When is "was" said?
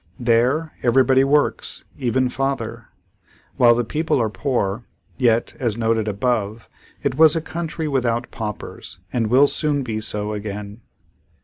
7.19-7.35